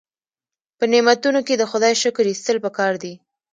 [0.77, 3.13] په نعمتونو کې د خدای شکر ایستل پکار دي.